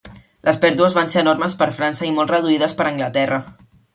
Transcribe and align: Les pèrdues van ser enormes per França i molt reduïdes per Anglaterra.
Les 0.47 0.57
pèrdues 0.63 0.95
van 0.99 1.11
ser 1.11 1.19
enormes 1.25 1.57
per 1.59 1.67
França 1.79 2.09
i 2.09 2.11
molt 2.17 2.35
reduïdes 2.35 2.75
per 2.79 2.87
Anglaterra. 2.93 3.41